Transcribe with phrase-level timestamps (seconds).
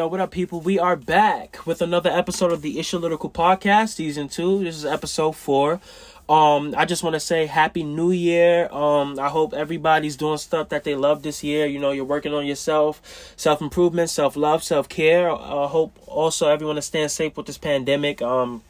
[0.00, 0.62] Yo, what up, people?
[0.62, 4.64] We are back with another episode of the Ishological Podcast, Season 2.
[4.64, 5.78] This is episode 4.
[6.26, 8.72] Um, I just want to say Happy New Year.
[8.72, 11.66] Um, I hope everybody's doing stuff that they love this year.
[11.66, 15.30] You know, you're working on yourself, self improvement, self love, self care.
[15.30, 18.22] I hope also everyone is staying safe with this pandemic.
[18.22, 18.62] Um,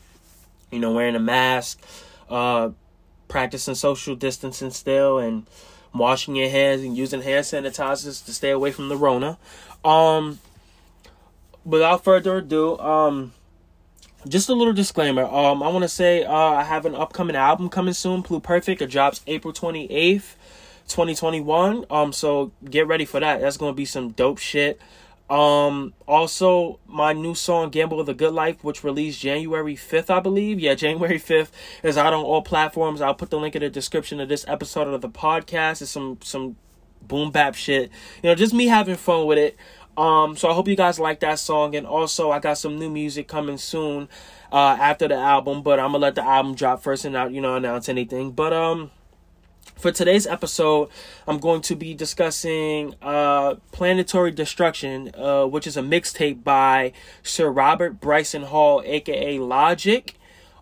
[0.72, 1.80] you know, wearing a mask,
[2.28, 2.70] uh,
[3.28, 5.46] practicing social distancing still, and
[5.94, 9.38] washing your hands and using hand sanitizers to stay away from the Rona.
[9.84, 10.40] Um,
[11.64, 13.32] without further ado, um,
[14.28, 15.24] just a little disclaimer.
[15.24, 18.80] Um, I want to say uh, I have an upcoming album coming soon, Pluperfect.
[18.80, 20.36] It drops April twenty eighth,
[20.88, 21.84] twenty twenty one.
[21.90, 23.40] Um, so get ready for that.
[23.40, 24.80] That's gonna be some dope shit.
[25.30, 30.18] Um, also my new song Gamble of the Good Life, which released January 5th, I
[30.18, 30.58] believe.
[30.58, 31.50] Yeah, January 5th
[31.84, 33.00] is out on all platforms.
[33.00, 35.82] I'll put the link in the description of this episode of the podcast.
[35.82, 36.56] It's some some
[37.00, 37.90] boom bap shit.
[38.22, 39.56] You know, just me having fun with it.
[39.96, 41.74] Um, so I hope you guys like that song.
[41.74, 44.08] And also, I got some new music coming soon
[44.52, 47.40] uh, after the album, but I'm gonna let the album drop first and not, you
[47.40, 48.32] know, announce anything.
[48.32, 48.90] But um,
[49.76, 50.88] for today's episode,
[51.26, 57.50] I'm going to be discussing uh, Planetary Destruction, uh, which is a mixtape by Sir
[57.50, 60.14] Robert Bryson Hall, aka Logic.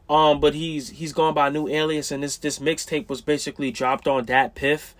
[0.09, 3.71] Um, but he's he's gone by a new alias, and this this mixtape was basically
[3.71, 4.95] dropped on DatPiff,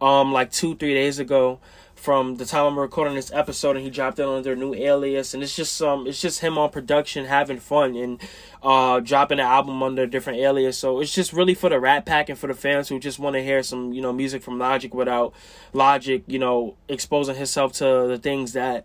[0.00, 1.58] um, like two three days ago
[2.02, 5.34] from the time I'm recording this episode, and he dropped it under a new alias,
[5.34, 8.20] and it's just um, it's just him on production having fun and
[8.60, 10.76] uh, dropping an album under a different alias.
[10.76, 13.34] So it's just really for the Rat Pack and for the fans who just want
[13.34, 15.32] to hear some you know music from Logic without
[15.72, 18.84] Logic, you know, exposing himself to the things that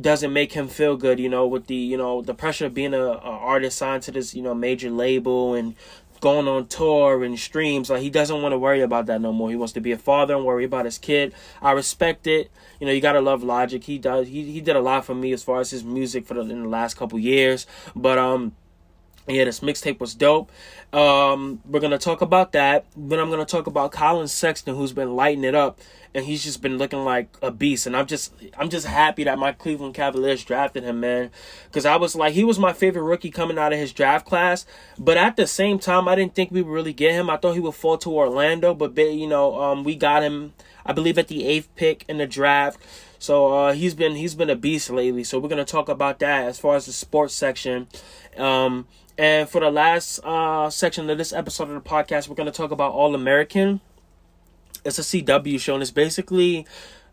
[0.00, 2.94] doesn't make him feel good, you know, with the you know the pressure of being
[2.94, 5.74] a, a artist signed to this you know major label and
[6.20, 7.90] going on tour and streams.
[7.90, 9.50] Like he doesn't want to worry about that no more.
[9.50, 11.34] He wants to be a father and worry about his kid.
[11.60, 12.50] I respect it.
[12.78, 13.82] You know, you gotta love Logic.
[13.82, 14.28] He does.
[14.28, 16.62] He he did a lot for me as far as his music for the in
[16.62, 17.66] the last couple years.
[17.96, 18.54] But um,
[19.28, 20.50] yeah, this mixtape was dope.
[20.92, 22.84] Um, we're gonna talk about that.
[22.96, 25.78] Then I'm gonna talk about Collin Sexton, who's been lighting it up,
[26.14, 27.86] and he's just been looking like a beast.
[27.86, 31.30] And I'm just, I'm just happy that my Cleveland Cavaliers drafted him, man,
[31.66, 34.66] because I was like, he was my favorite rookie coming out of his draft class.
[34.98, 37.30] But at the same time, I didn't think we would really get him.
[37.30, 40.54] I thought he would fall to Orlando, but you know, um, we got him.
[40.84, 42.80] I believe at the eighth pick in the draft.
[43.20, 45.24] So uh, he's been he's been a beast lately.
[45.24, 47.86] So we're gonna talk about that as far as the sports section.
[48.38, 48.86] Um,
[49.20, 52.56] and for the last uh, section of this episode of the podcast, we're going to
[52.56, 53.82] talk about All American.
[54.82, 56.66] It's a CW show, and it's basically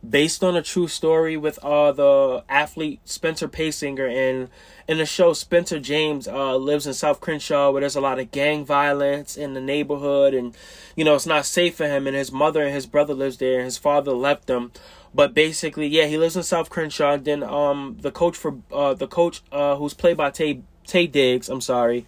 [0.10, 4.10] based on a true story with uh, the athlete Spencer Paysinger.
[4.10, 4.48] And
[4.88, 8.32] in the show, Spencer James uh, lives in South Crenshaw, where there's a lot of
[8.32, 10.56] gang violence in the neighborhood, and
[10.96, 12.08] you know it's not safe for him.
[12.08, 14.72] And his mother and his brother lives there, and his father left them
[15.14, 17.16] But basically, yeah, he lives in South Crenshaw.
[17.16, 21.12] And then um, the coach for uh, the coach uh, who's played by Taye Taye
[21.12, 22.06] Diggs, I'm sorry,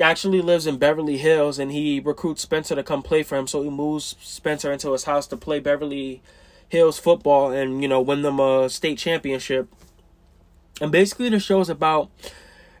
[0.00, 3.46] actually lives in Beverly Hills and he recruits Spencer to come play for him.
[3.46, 6.22] So he moves Spencer into his house to play Beverly
[6.68, 9.68] Hills football and, you know, win them a state championship.
[10.80, 12.10] And basically the show is about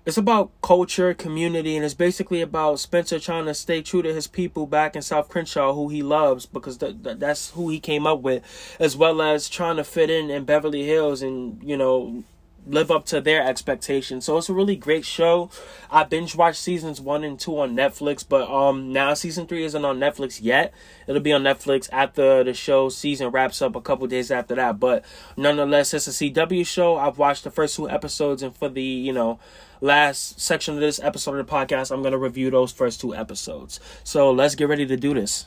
[0.06, 4.26] it's about culture, community, and it's basically about Spencer trying to stay true to his
[4.26, 8.06] people back in South Crenshaw, who he loves because th- th- that's who he came
[8.06, 8.42] up with,
[8.80, 12.24] as well as trying to fit in in Beverly Hills and you know
[12.68, 14.24] live up to their expectations.
[14.24, 15.50] So it's a really great show.
[15.90, 19.84] I binge watched seasons one and two on Netflix, but um now season three isn't
[19.84, 20.72] on Netflix yet.
[21.06, 24.78] It'll be on Netflix after the show season wraps up a couple days after that.
[24.78, 25.04] But
[25.36, 26.96] nonetheless, it's a CW show.
[26.96, 29.38] I've watched the first two episodes, and for the you know
[29.80, 33.80] last section of this episode of the podcast, I'm gonna review those first two episodes.
[34.04, 35.46] So let's get ready to do this.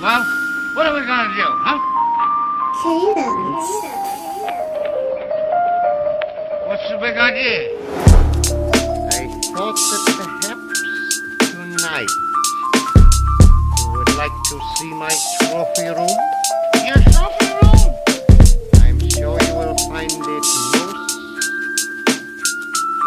[0.00, 0.24] Well,
[0.74, 1.78] what are we gonna do, huh?
[2.82, 4.09] Cadence.
[7.00, 7.80] What's the big idea?
[9.08, 9.24] I
[9.56, 10.76] thought that perhaps
[11.50, 12.12] tonight
[13.78, 15.08] you would like to see my
[15.40, 16.18] trophy room.
[16.84, 17.88] Your trophy room?
[18.84, 20.52] I'm sure you will find it most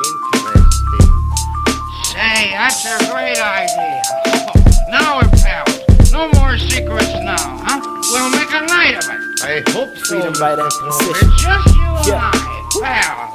[0.09, 1.05] interesting.
[2.09, 4.01] Say, that's a great idea.
[4.89, 6.11] now we're pals.
[6.11, 7.79] No more secrets now, huh?
[8.11, 9.21] We'll make a night of it.
[9.43, 10.05] I hope so.
[10.05, 11.13] Freedom by that Mr.
[11.13, 11.29] decision.
[11.29, 11.33] Robert.
[11.33, 12.31] It's just you and Yeah.
[12.33, 12.37] I,
[12.81, 13.32] pals.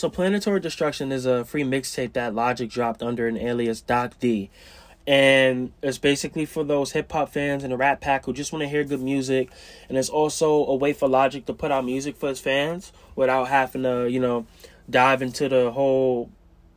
[0.00, 4.48] So Planetary Destruction is a free mixtape that Logic dropped under an alias Doc D.
[5.06, 8.62] And it's basically for those hip hop fans and the Rat Pack who just want
[8.62, 9.50] to hear good music.
[9.90, 13.48] And it's also a way for Logic to put out music for his fans without
[13.48, 14.46] having to, you know,
[14.88, 16.30] dive into the whole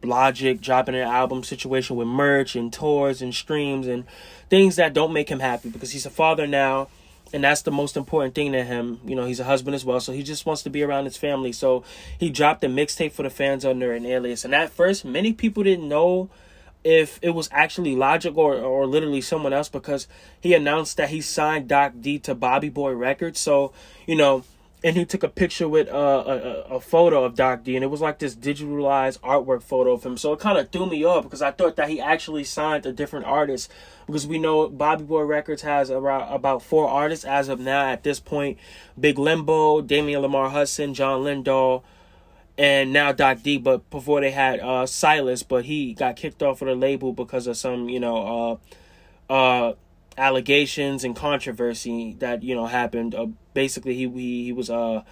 [0.04, 4.04] Logic dropping an album situation with merch and tours and streams and
[4.50, 6.90] things that don't make him happy because he's a father now
[7.34, 9.00] and that's the most important thing to him.
[9.04, 11.18] You know, he's a husband as well, so he just wants to be around his
[11.18, 11.52] family.
[11.52, 11.84] So
[12.18, 14.46] he dropped a mixtape for the fans under an alias.
[14.46, 16.30] And at first, many people didn't know
[16.84, 20.08] if it was actually Logic or or literally someone else because
[20.40, 23.40] he announced that he signed Doc D to Bobby Boy Records.
[23.40, 23.74] So
[24.06, 24.44] you know,
[24.84, 27.88] and he took a picture with uh, a, a photo of Doc D, and it
[27.88, 30.18] was like this digitalized artwork photo of him.
[30.18, 32.92] So it kind of threw me off because I thought that he actually signed a
[32.92, 33.72] different artist.
[34.06, 38.04] Because we know Bobby Boy Records has around about four artists as of now at
[38.04, 38.58] this point:
[39.00, 41.84] Big Lenbo, Damian Lamar Hudson, John Lindahl,
[42.58, 43.58] and now Doc D.
[43.58, 47.48] But before they had uh, Silas, but he got kicked off of the label because
[47.48, 48.60] of some you know
[49.30, 49.74] uh, uh,
[50.18, 53.16] allegations and controversy that you know happened.
[53.54, 55.04] Basically, he he, he was uh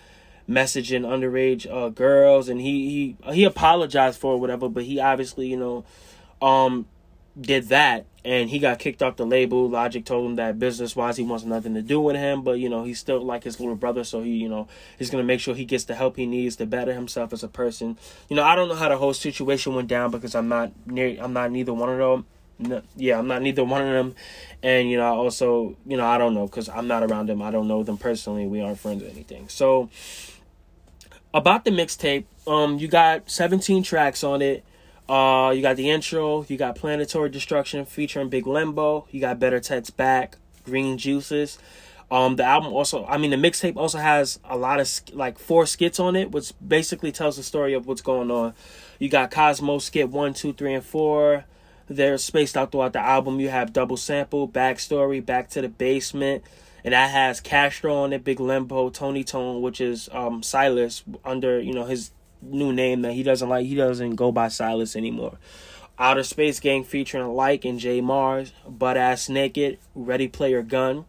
[0.49, 5.57] messaging underage uh girls, and he he he apologized for whatever, but he obviously you
[5.57, 5.83] know
[6.41, 6.85] um
[7.39, 9.69] did that and he got kicked off the label.
[9.69, 12.69] Logic told him that business wise he wants nothing to do with him, but you
[12.69, 14.67] know, he's still like his little brother, so he, you know,
[14.99, 17.47] he's gonna make sure he gets the help he needs to better himself as a
[17.47, 17.97] person.
[18.29, 21.17] You know, I don't know how the whole situation went down because I'm not near
[21.21, 22.25] I'm not neither one of them
[22.61, 24.15] no, yeah, I'm not neither one of them,
[24.63, 27.41] and you know, I also, you know, I don't know because I'm not around them.
[27.41, 28.47] I don't know them personally.
[28.47, 29.49] We aren't friends or anything.
[29.49, 29.89] So,
[31.33, 34.63] about the mixtape, um, you got 17 tracks on it.
[35.09, 36.45] Uh, you got the intro.
[36.47, 39.07] You got Planetary Destruction featuring Big Lenbo.
[39.11, 41.57] You got Better Tets Back, Green Juices.
[42.11, 45.65] Um, the album also, I mean, the mixtape also has a lot of like four
[45.65, 48.53] skits on it, which basically tells the story of what's going on.
[48.99, 51.45] You got Cosmo skit one, two, three, and four.
[51.91, 53.41] They're spaced out throughout the album.
[53.41, 56.43] You have double sample, backstory, back to the basement,
[56.85, 61.59] and that has Castro on it, Big Lenbo, Tony Tone, which is um Silas under
[61.59, 62.11] you know his
[62.41, 63.65] new name that he doesn't like.
[63.65, 65.37] He doesn't go by Silas anymore.
[65.99, 71.05] Outer Space Gang featuring Like and J Mars, Butt Ass Naked, Ready Player Gun.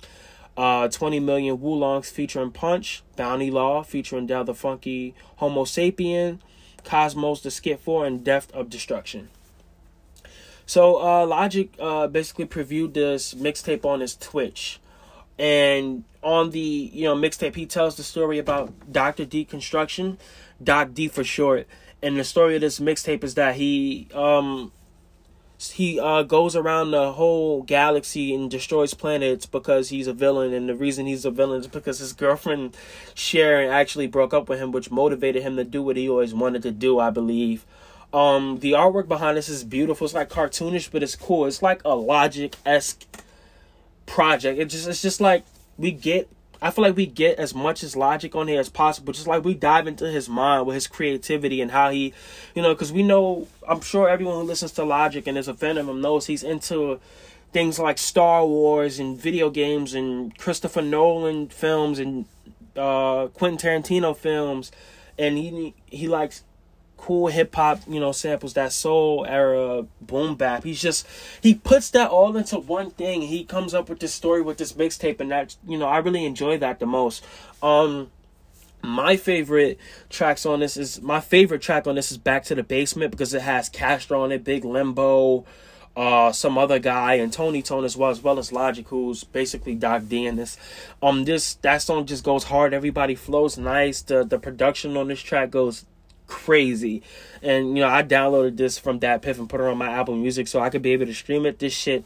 [0.55, 6.41] Uh, 20 Million Woolongs featuring Punch, Bounty Law featuring Del the Funky Homo Sapien,
[6.85, 9.31] Cosmos the Skit 4, and Death of Destruction.
[10.67, 14.81] So uh, Logic uh, basically previewed this mixtape on his Twitch,
[15.39, 20.19] and on the you know mixtape he tells the story about Doctor Deconstruction,
[20.63, 21.67] Doc D for short.
[22.03, 24.73] And the story of this mixtape is that he um
[25.71, 30.53] he uh goes around the whole galaxy and destroys planets because he's a villain.
[30.53, 32.77] And the reason he's a villain is because his girlfriend
[33.15, 36.63] Sharon actually broke up with him which motivated him to do what he always wanted
[36.63, 37.65] to do I believe
[38.13, 40.05] um, the artwork behind this is beautiful.
[40.05, 41.47] It's like cartoonish, but it's cool.
[41.47, 43.07] It's like a Logic esque
[44.07, 44.59] project.
[44.59, 45.45] It just it's just like
[45.79, 46.29] we get.
[46.61, 49.13] I feel like we get as much as Logic on here as possible.
[49.13, 52.13] Just like we dive into his mind with his creativity and how he,
[52.55, 53.49] you know, because we know.
[53.67, 56.43] I'm sure everyone who listens to Logic and is a fan of him knows he's
[56.43, 57.01] into
[57.53, 62.27] things like Star Wars and video games and Christopher Nolan films and
[62.77, 64.71] uh, Quentin Tarantino films,
[65.19, 66.45] and he he likes
[67.03, 70.63] cool hip hop, you know, samples, that soul era boom bap.
[70.63, 71.05] He's just
[71.43, 73.23] he puts that all into one thing.
[73.23, 76.25] He comes up with this story with this mixtape and that you know, I really
[76.25, 77.25] enjoy that the most.
[77.61, 78.13] Um
[78.85, 79.79] my favorite
[80.11, 83.35] tracks on this is my favorite track on this is Back to the Basement because
[83.35, 85.45] it has Castro on it, Big Lenbo,
[85.97, 89.75] uh some other guy and Tony Tone as well as well as Logic who's basically
[89.75, 90.57] Doc D in this.
[91.03, 94.03] Um this that song just goes hard, everybody flows nice.
[94.03, 95.85] The the production on this track goes
[96.27, 97.03] crazy.
[97.43, 100.49] And you know, I downloaded this from DatPiff and put it on my Apple Music
[100.49, 101.59] so I could be able to stream it.
[101.59, 102.05] This shit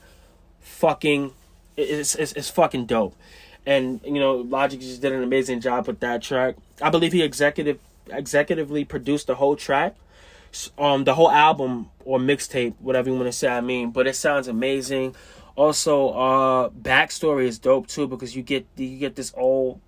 [0.61, 1.33] fucking
[1.77, 3.15] it's it's, it's fucking dope.
[3.65, 6.57] And you know, Logic just did an amazing job with that track.
[6.81, 9.97] I believe he executive executively produced the whole track.
[10.79, 14.17] Um the whole album or mixtape, whatever you want to say, I mean, but it
[14.17, 15.15] sounds amazing.
[15.55, 19.81] Also, uh backstory is dope too because you get you get this old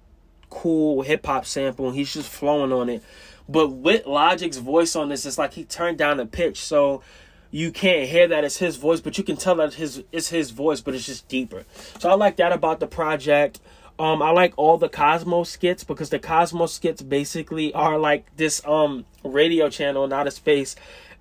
[0.51, 3.03] cool hip hop sample and he's just flowing on it.
[3.49, 7.03] But with Logic's voice on this, it's like he turned down the pitch, so
[7.51, 10.51] you can't hear that it's his voice, but you can tell that his it's his
[10.51, 11.65] voice, but it's just deeper.
[11.99, 13.61] So I like that about the project.
[13.99, 18.65] Um, I like all the Cosmos skits because the Cosmos skits basically are like this
[18.67, 20.77] um radio channel in outer space,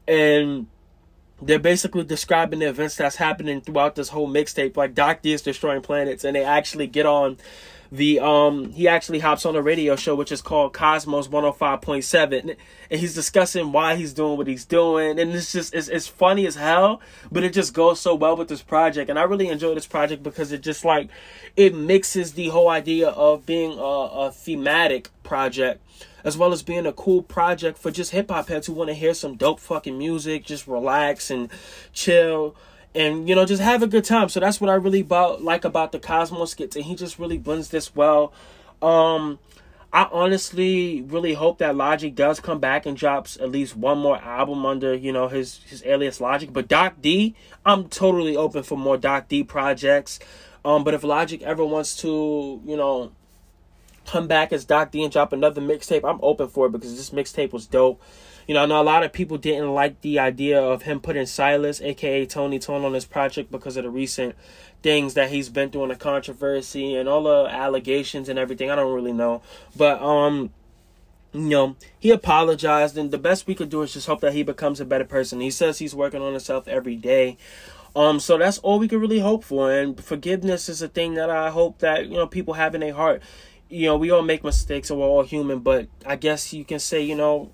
[0.07, 0.67] and
[1.41, 4.75] they're basically describing the events that's happening throughout this whole mixtape.
[4.75, 7.37] Like Doc D is destroying planets, and they actually get on
[7.91, 12.55] the um he actually hops on a radio show which is called Cosmos 105.7
[12.89, 16.45] and he's discussing why he's doing what he's doing and it's just it's, it's funny
[16.45, 17.01] as hell
[17.31, 20.23] but it just goes so well with this project and I really enjoy this project
[20.23, 21.09] because it just like
[21.55, 25.81] it mixes the whole idea of being a, a thematic project
[26.23, 28.93] as well as being a cool project for just hip hop heads who want to
[28.93, 31.49] hear some dope fucking music, just relax and
[31.93, 32.53] chill
[32.95, 34.29] and you know just have a good time.
[34.29, 37.37] So that's what i really about like about the cosmo skits and he just really
[37.37, 38.33] blends this well.
[38.81, 39.39] Um
[39.93, 44.17] i honestly really hope that logic does come back and drops at least one more
[44.17, 46.51] album under you know his his alias logic.
[46.53, 50.19] But doc d i'm totally open for more doc d projects.
[50.65, 53.11] Um but if logic ever wants to you know
[54.05, 57.09] come back as doc d and drop another mixtape i'm open for it because this
[57.09, 58.01] mixtape was dope
[58.47, 61.25] you know, I know a lot of people didn't like the idea of him putting
[61.25, 64.35] Silas, aka Tony Tone, on this project because of the recent
[64.81, 68.71] things that he's been through the controversy and all the allegations and everything.
[68.71, 69.41] I don't really know.
[69.75, 70.51] But um
[71.33, 74.43] you know, he apologized and the best we could do is just hope that he
[74.43, 75.41] becomes a better person.
[75.41, 77.37] He says he's working on himself every day.
[77.95, 79.71] Um, so that's all we can really hope for.
[79.71, 82.93] And forgiveness is a thing that I hope that, you know, people have in their
[82.93, 83.21] heart.
[83.69, 86.79] You know, we all make mistakes and we're all human, but I guess you can
[86.79, 87.51] say, you know,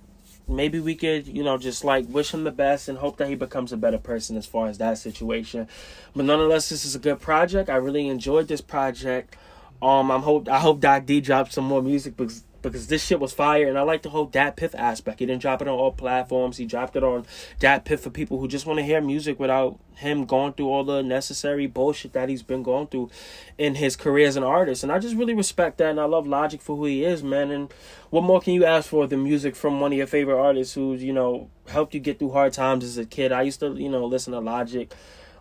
[0.48, 3.36] maybe we could, you know, just like wish him the best and hope that he
[3.36, 5.68] becomes a better person as far as that situation.
[6.16, 7.70] But nonetheless, this is a good project.
[7.70, 9.36] I really enjoyed this project.
[9.82, 13.20] Um, I'm hope I hope Doc D drops some more music because because this shit
[13.20, 15.20] was fire and I like the whole DatPiff aspect.
[15.20, 16.58] He didn't drop it on all platforms.
[16.58, 17.26] He dropped it on
[17.60, 21.04] DatPiff for people who just want to hear music without him going through all the
[21.04, 23.12] necessary bullshit that he's been going through
[23.58, 24.82] in his career as an artist.
[24.82, 27.52] And I just really respect that and I love Logic for who he is, man.
[27.52, 27.72] And
[28.10, 31.04] what more can you ask for than music from one of your favorite artists who's,
[31.04, 33.32] you know, helped you get through hard times as a kid.
[33.32, 34.92] I used to, you know, listen to Logic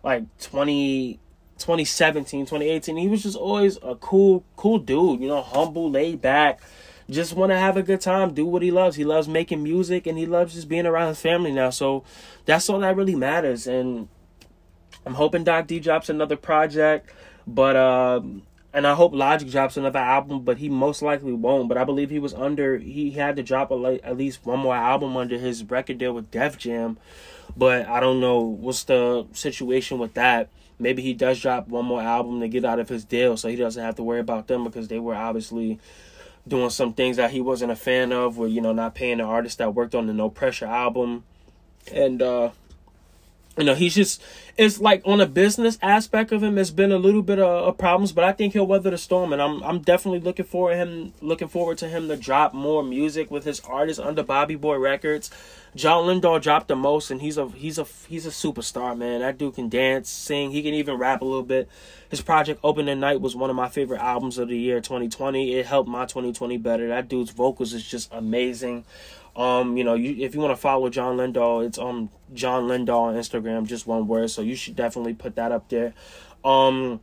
[0.03, 1.19] like 20
[1.57, 2.97] 2017, 2018.
[2.97, 6.59] He was just always a cool cool dude, you know, humble, laid back
[7.09, 8.95] just want to have a good time, do what he loves.
[8.95, 11.69] He loves making music and he loves just being around his family now.
[11.69, 12.03] So
[12.45, 13.67] that's all that really matters.
[13.67, 14.07] And
[15.05, 17.09] I'm hoping Doc D drops another project,
[17.45, 18.43] but um
[18.75, 21.69] and I hope Logic drops another album, but he most likely won't.
[21.69, 24.75] But I believe he was under he had to drop a, at least one more
[24.75, 26.97] album under his record deal with Def Jam.
[27.55, 30.49] But I don't know what's the situation with that.
[30.79, 33.55] Maybe he does drop one more album to get out of his deal, so he
[33.55, 35.79] doesn't have to worry about them because they were obviously
[36.47, 39.23] doing some things that he wasn't a fan of, or you know, not paying the
[39.23, 41.23] artist that worked on the No Pressure album,
[41.91, 42.51] and uh,
[43.57, 44.21] you know, he's just
[44.57, 47.77] it's like on a business aspect of him, it's been a little bit of, of,
[47.77, 51.13] problems, but I think he'll weather the storm, and I'm I'm definitely looking for him,
[51.21, 55.29] looking forward to him to drop more music with his artists under Bobby Boy Records.
[55.75, 59.21] John Lindahl dropped the most, and he's a he's a he's a superstar, man.
[59.21, 61.69] That dude can dance, sing, he can even rap a little bit.
[62.09, 65.55] His project Opening Night was one of my favorite albums of the year 2020.
[65.55, 66.87] It helped my 2020 better.
[66.87, 68.85] That dude's vocals is just amazing.
[69.35, 72.99] Um, you know, you if you want to follow John Lindahl, it's um John Lindahl
[72.99, 74.29] on Instagram, just one word.
[74.29, 75.93] So you should definitely put that up there.
[76.43, 76.99] Um,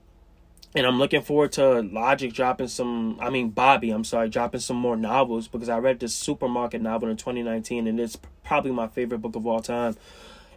[0.74, 3.18] and I'm looking forward to Logic dropping some.
[3.20, 7.08] I mean, Bobby, I'm sorry, dropping some more novels because I read this supermarket novel
[7.08, 9.96] in 2019, and it's probably my favorite book of all time.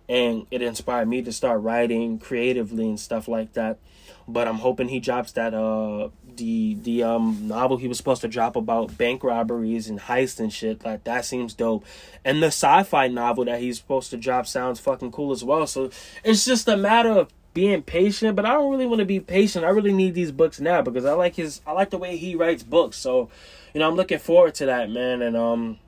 [0.10, 3.80] And it inspired me to start writing creatively and stuff like that.
[4.28, 8.28] But I'm hoping he drops that uh the the um novel he was supposed to
[8.28, 10.84] drop about bank robberies and heists and shit.
[10.84, 11.86] Like that seems dope.
[12.24, 15.68] And the sci-fi novel that he's supposed to drop sounds fucking cool as well.
[15.68, 15.90] So
[16.24, 19.64] it's just a matter of being patient, but I don't really want to be patient.
[19.64, 22.36] I really need these books now because I like his I like the way he
[22.36, 22.98] writes books.
[22.98, 23.30] So,
[23.74, 25.22] you know, I'm looking forward to that, man.
[25.22, 25.80] And um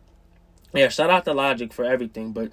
[0.74, 2.34] yeah, shout out to Logic for everything.
[2.34, 2.52] But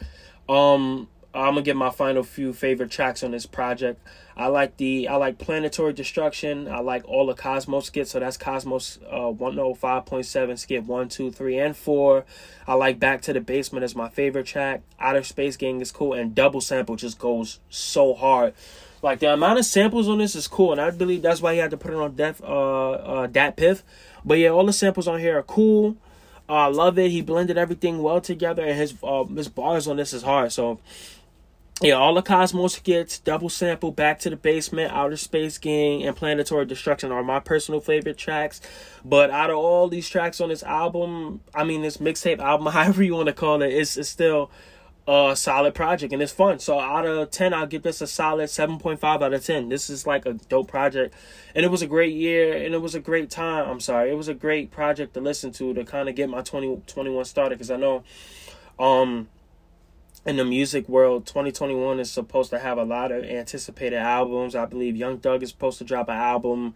[0.49, 4.01] um I'm gonna get my final few favorite tracks on this project.
[4.37, 6.69] I like the I like Planetary Destruction.
[6.69, 8.11] I like all the Cosmos skits.
[8.11, 12.25] So that's Cosmos uh 105.7 skit one, two, three, and four.
[12.67, 14.83] I like Back to the Basement as my favorite track.
[14.99, 18.55] Outer Space Gang is cool, and Double Sample just goes so hard.
[19.03, 21.59] Like the amount of samples on this is cool, and I believe that's why he
[21.59, 23.83] had to put it on Def uh uh DatPiff.
[24.25, 25.97] But yeah, all the samples on here are cool.
[26.49, 27.11] I uh, love it.
[27.11, 30.53] He blended everything well together, and his uh, his bars on this is hard.
[30.53, 30.79] So
[31.81, 36.15] yeah, all the Cosmos skits, double sample, Back to the Basement, Outer Space Gang, and
[36.15, 38.61] Planetary Destruction are my personal favorite tracks.
[39.05, 43.03] But out of all these tracks on this album, I mean this mixtape album, however
[43.03, 44.51] you want to call it, it's, it's still
[45.09, 46.61] a solid project and it's fun.
[46.61, 49.69] So out of 10, I'll give this a solid 7.5 out of 10.
[49.69, 51.15] This is like a dope project.
[51.55, 53.69] And it was a great year and it was a great time.
[53.69, 54.11] I'm sorry.
[54.11, 57.59] It was a great project to listen to to kind of get my 2021 started
[57.59, 58.05] because I know
[58.79, 59.29] um
[60.25, 64.55] in the music world, 2021 is supposed to have a lot of anticipated albums.
[64.55, 66.75] I believe Young Thug is supposed to drop an album.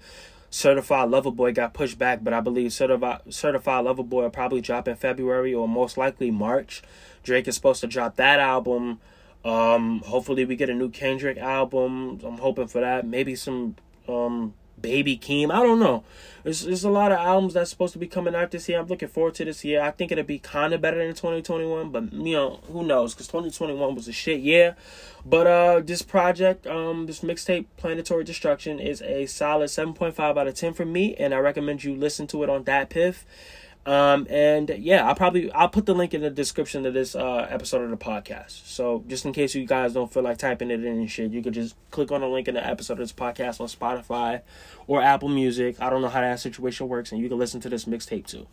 [0.50, 4.60] Certified Lover Boy got pushed back, but I believe Certified Certified Lover Boy will probably
[4.60, 6.82] drop in February or most likely March.
[7.22, 9.00] Drake is supposed to drop that album.
[9.44, 12.20] Um, hopefully we get a new Kendrick album.
[12.24, 13.06] I'm hoping for that.
[13.06, 13.76] Maybe some
[14.08, 15.50] um Baby Keem.
[15.50, 16.04] I don't know.
[16.44, 18.78] There's, there's a lot of albums that's supposed to be coming out this year.
[18.78, 19.82] I'm looking forward to this year.
[19.82, 23.14] I think it'll be kind of better than 2021, but you know who knows?
[23.14, 24.76] Because 2021 was a shit year.
[25.24, 30.54] But uh, this project, um, this mixtape, Planetary Destruction, is a solid 7.5 out of
[30.54, 33.24] 10 for me, and I recommend you listen to it on DatPiff.
[33.86, 37.46] Um, and yeah, I'll probably I'll put the link in the description of this uh,
[37.48, 38.66] episode of the podcast.
[38.66, 41.40] So just in case you guys don't feel like typing it in and shit, you
[41.40, 44.42] could just click on the link in the episode of this podcast on Spotify
[44.88, 45.80] or Apple Music.
[45.80, 48.48] I don't know how that situation works, and you can listen to this mixtape too.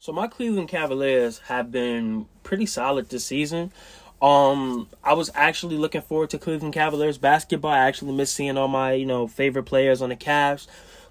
[0.00, 3.72] So my Cleveland Cavaliers have been pretty solid this season.
[4.22, 7.72] Um, I was actually looking forward to Cleveland Cavaliers basketball.
[7.72, 10.66] I actually miss seeing all my you know favorite players on the Cavs,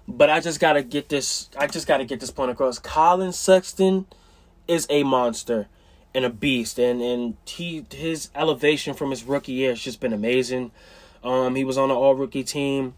[0.08, 1.48] but I just gotta get this.
[1.58, 2.78] I just gotta get this point across.
[2.78, 4.06] Collin Sexton
[4.66, 5.68] is a monster
[6.14, 10.12] and a beast, and and he his elevation from his rookie year has just been
[10.12, 10.70] amazing.
[11.22, 12.94] Um, he was on the All Rookie team.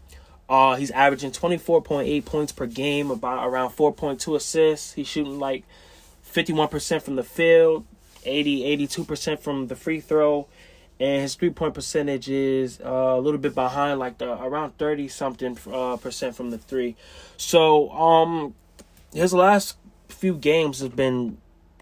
[0.49, 4.35] Uh, he's averaging twenty four point eight points per game, about around four point two
[4.35, 4.93] assists.
[4.93, 5.63] He's shooting like
[6.21, 7.85] fifty one percent from the field,
[8.27, 10.47] 80 82% from the free throw
[10.99, 15.07] and his three point percentage is uh, a little bit behind like the around 30
[15.07, 16.95] something uh, percent from the three.
[17.37, 18.55] So um
[19.13, 19.77] his last
[20.09, 21.37] few games have been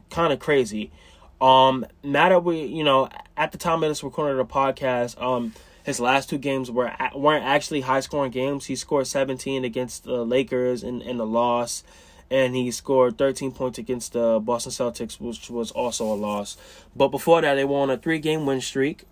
[0.10, 0.92] kind of crazy.
[1.40, 5.22] Um now that we you know at the time of this recording of the podcast
[5.22, 5.54] um
[5.84, 8.66] his last two games were weren't actually high scoring games.
[8.66, 11.84] He scored 17 against the lakers in, in the loss
[12.32, 16.58] and he scored 13 points against the Boston Celtics, which was also a loss.
[16.96, 19.04] But before that, they won a three-game win streak.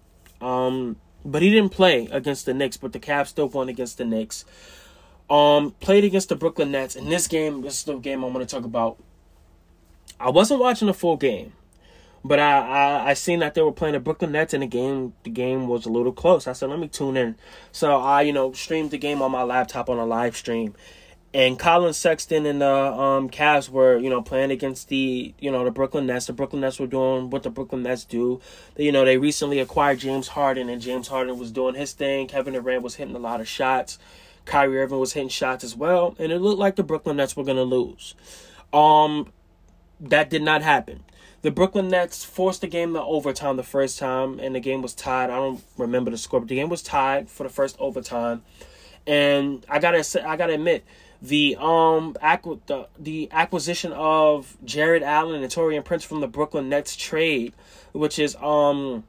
[0.41, 4.05] Um, but he didn't play against the Knicks, but the Cavs still won against the
[4.05, 4.45] Knicks.
[5.29, 6.95] Um, played against the Brooklyn Nets.
[6.95, 8.97] In this game, this is the game I want to talk about.
[10.19, 11.53] I wasn't watching the full game,
[12.23, 15.13] but I, I I seen that they were playing the Brooklyn Nets, and the game
[15.23, 16.45] the game was a little close.
[16.45, 17.35] I said, let me tune in.
[17.71, 20.75] So I you know streamed the game on my laptop on a live stream
[21.33, 25.63] and Collin Sexton and the um, Cavs were, you know, playing against the, you know,
[25.63, 26.27] the Brooklyn Nets.
[26.27, 28.39] The Brooklyn Nets were doing what the Brooklyn Nets do.
[28.77, 32.27] You know, they recently acquired James Harden, and James Harden was doing his thing.
[32.27, 33.97] Kevin Durant was hitting a lot of shots.
[34.45, 37.43] Kyrie Irving was hitting shots as well, and it looked like the Brooklyn Nets were
[37.43, 38.13] gonna lose.
[38.71, 39.31] Um,
[39.99, 41.03] that did not happen.
[41.41, 44.93] The Brooklyn Nets forced the game to overtime the first time, and the game was
[44.93, 45.29] tied.
[45.29, 48.43] I don't remember the score, but the game was tied for the first overtime.
[49.05, 50.85] And I gotta I gotta admit,
[51.23, 56.67] the um acqu- the, the acquisition of Jarrett Allen and Taurean Prince from the Brooklyn
[56.67, 57.53] Nets trade,
[57.93, 59.05] which is um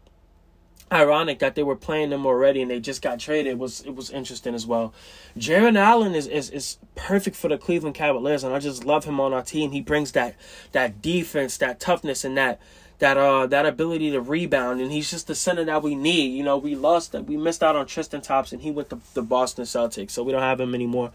[0.93, 3.97] ironic that they were playing them already and they just got traded it was it
[3.97, 4.95] was interesting as well.
[5.37, 9.19] Jarrett Allen is, is is perfect for the Cleveland Cavaliers and I just love him
[9.19, 9.73] on our team.
[9.73, 10.37] He brings that
[10.71, 12.61] that defense, that toughness and that
[12.99, 16.37] that uh that ability to rebound and he's just the center that we need.
[16.37, 18.61] You know, we lost that we missed out on Tristan Thompson.
[18.61, 21.13] He went to the Boston Celtics, so we don't have him anymore.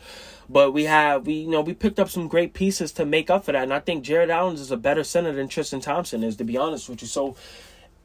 [0.49, 3.45] But we have we you know we picked up some great pieces to make up
[3.45, 6.35] for that, and I think Jarrett Allen is a better center than Tristan Thompson is,
[6.37, 7.07] to be honest with you.
[7.07, 7.35] So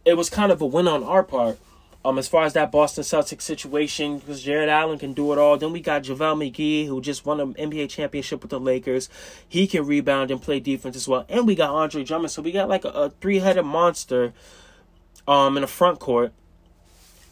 [0.05, 1.59] it was kind of a win on our part.
[2.05, 5.57] Um, as far as that Boston Celtics situation, because Jarrett Allen can do it all.
[5.57, 9.09] Then we got JaVale McGee, who just won an NBA championship with the Lakers.
[9.49, 11.25] He can rebound and play defense as well.
[11.31, 12.31] And we got Andre Drummond.
[12.31, 14.35] So we got like a, a three headed monster
[15.27, 16.33] um in the front court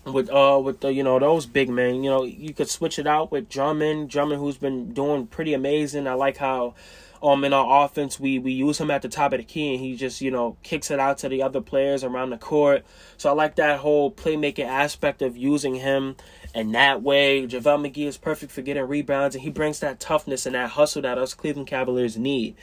[0.04, 2.02] with uh with the you know those big men.
[2.02, 6.06] You know, you could switch it out with Drummond, Drummond who's been doing pretty amazing.
[6.06, 6.74] I like how
[7.22, 9.82] um in our offense we we use him at the top of the key and
[9.82, 12.84] he just you know kicks it out to the other players around the court
[13.16, 16.16] so i like that whole playmaking aspect of using him
[16.54, 20.46] and that way javale mcgee is perfect for getting rebounds and he brings that toughness
[20.46, 22.54] and that hustle that us cleveland cavaliers need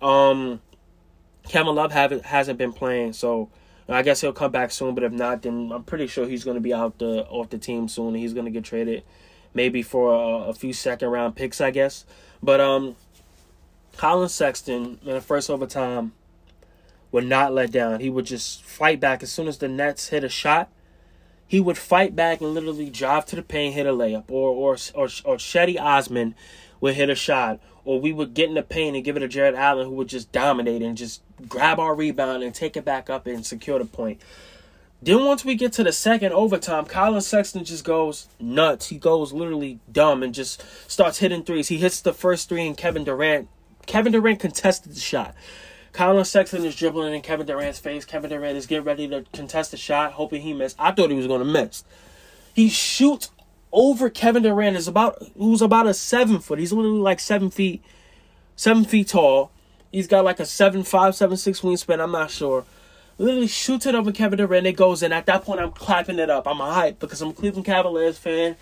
[0.00, 0.60] um
[1.48, 3.50] kevin love haven't hasn't been playing so
[3.88, 6.54] I guess he'll come back soon, but if not, then I'm pretty sure he's going
[6.54, 8.08] to be out the off the team soon.
[8.08, 9.02] and He's going to get traded,
[9.54, 12.04] maybe for a, a few second round picks, I guess.
[12.42, 12.96] But um,
[13.96, 16.12] Collin Sexton in the first overtime
[17.10, 18.00] would not let down.
[18.00, 20.70] He would just fight back as soon as the Nets hit a shot.
[21.46, 24.72] He would fight back and literally drive to the paint, hit a layup, or or
[24.94, 26.34] or, or Cedi Osman
[26.80, 29.28] would hit a shot, or we would get in the paint and give it to
[29.28, 33.10] Jarrett Allen, who would just dominate and just grab our rebound and take it back
[33.10, 34.20] up and secure the point.
[35.02, 38.88] Then once we get to the second overtime, Collin Sexton just goes nuts.
[38.88, 41.68] He goes literally dumb and just starts hitting threes.
[41.68, 43.48] He hits the first three and Kevin Durant
[43.86, 45.34] Kevin Durant contested the shot.
[45.92, 48.04] Collin Sexton is dribbling in Kevin Durant's face.
[48.04, 50.76] Kevin Durant is getting ready to contest the shot, hoping he missed.
[50.78, 51.84] I thought he was going to miss.
[52.54, 53.30] He shoots
[53.72, 54.76] over Kevin Durant.
[54.76, 56.58] Is about who's about a seven foot.
[56.58, 57.82] He's literally like seven feet,
[58.56, 59.50] seven feet tall.
[59.90, 62.00] He's got like a seven five, seven six wingspan.
[62.00, 62.64] I'm not sure.
[63.18, 64.66] literally shoots it over Kevin Durant.
[64.66, 65.12] It goes in.
[65.12, 66.46] At that point, I'm clapping it up.
[66.46, 68.56] I'm hype because I'm a Cleveland Cavaliers fan.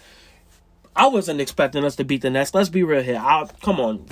[0.97, 2.53] I wasn't expecting us to beat the Nets.
[2.53, 3.21] Let's be real here.
[3.23, 4.05] I, come on,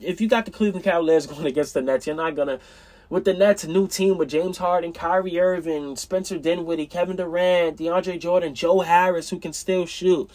[0.00, 2.58] if you got the Cleveland Cavaliers going against the Nets, you're not gonna.
[3.08, 8.20] With the Nets, new team with James Harden, Kyrie Irving, Spencer Dinwiddie, Kevin Durant, DeAndre
[8.20, 10.30] Jordan, Joe Harris, who can still shoot.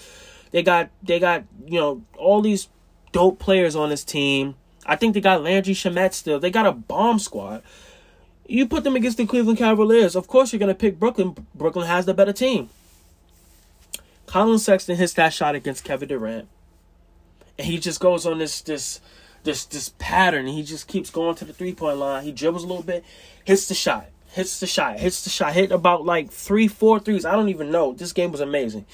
[0.52, 2.68] They got they got you know all these
[3.12, 4.56] dope players on this team.
[4.86, 6.40] I think they got Landry Shamet still.
[6.40, 7.64] They got a bomb squad.
[8.48, 10.16] You put them against the Cleveland Cavaliers.
[10.16, 11.36] Of course, you're gonna pick Brooklyn.
[11.56, 12.70] Brooklyn has the better team.
[14.28, 16.48] Collin Sexton hits that shot against Kevin Durant,
[17.58, 19.00] and he just goes on this this
[19.46, 20.48] this this pattern.
[20.48, 22.24] He just keeps going to the three point line.
[22.24, 23.06] He dribbles a little bit,
[23.46, 27.26] hits the shot, hits the shot, hits the shot, hit about like three, four threes.
[27.26, 27.94] I don't even know.
[27.94, 28.86] This game was amazing.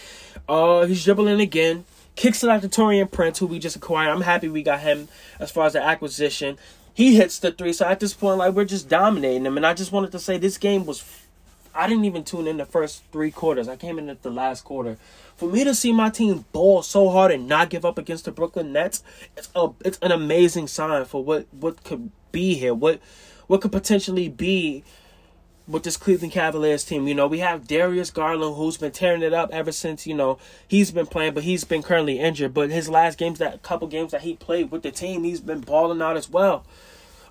[0.47, 1.85] Uh, he's dribbling again,
[2.15, 4.11] kicks it out to Taurean Prince, who we just acquired.
[4.11, 5.07] I'm happy we got him
[5.39, 6.57] as far as the acquisition
[6.93, 7.73] he hits the three.
[7.73, 9.57] So at this point, like we're just dominating them.
[9.57, 11.03] And I just wanted to say this game was.
[11.73, 13.67] I didn't even tune in the first three quarters.
[13.67, 14.97] I came in at the last quarter.
[15.35, 18.31] For me to see my team ball so hard and not give up against the
[18.31, 19.03] Brooklyn Nets,
[19.37, 22.73] it's a it's an amazing sign for what what could be here.
[22.73, 22.99] What
[23.47, 24.83] what could potentially be
[25.67, 27.07] with this Cleveland Cavaliers team.
[27.07, 30.37] You know, we have Darius Garland who's been tearing it up ever since, you know,
[30.67, 32.53] he's been playing, but he's been currently injured.
[32.53, 35.61] But his last games, that couple games that he played with the team, he's been
[35.61, 36.65] balling out as well.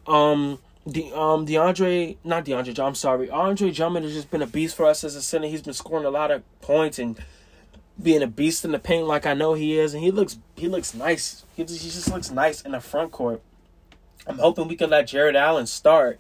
[0.07, 3.30] Um the um DeAndre not DeAndre, I'm sorry.
[3.30, 5.48] Andre Drummond has just been a beast for us as a center.
[5.48, 7.18] He's been scoring a lot of points and
[8.02, 10.68] being a beast in the paint like I know he is, and he looks he
[10.68, 11.44] looks nice.
[11.56, 13.42] He just, he just looks nice in the front court.
[14.26, 16.18] I'm hoping we can let Jarrett Allen start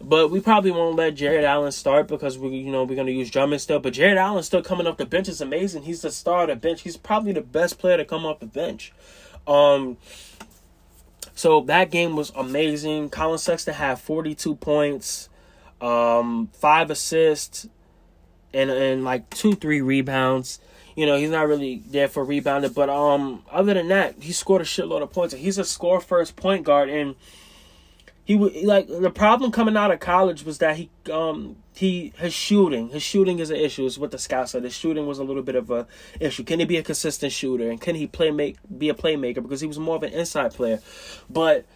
[0.00, 3.30] but we probably won't let Jarrett Allen start because we, you know, we're gonna use
[3.30, 3.80] Drummond still.
[3.80, 5.84] But Jarrett Allen still coming off the bench is amazing.
[5.84, 6.82] He's the star of the bench.
[6.82, 8.92] He's probably the best player to come off the bench.
[9.46, 9.96] Um,
[11.34, 13.10] so that game was amazing.
[13.10, 15.28] Collin Sexton had 42 points,
[15.80, 17.68] um, five assists,
[18.52, 20.60] and and like two, three rebounds.
[20.96, 24.62] You know, he's not really there for rebounding, but um, other than that, he scored
[24.62, 25.34] a shitload of points.
[25.34, 27.16] He's a score first point guard, and
[28.24, 32.32] he would like the problem coming out of college was that he um he his
[32.32, 35.24] shooting his shooting is an issue is what the scouts said his shooting was a
[35.24, 35.86] little bit of a
[36.20, 39.42] issue can he be a consistent shooter and can he play make be a playmaker
[39.42, 40.80] because he was more of an inside player
[41.28, 41.66] but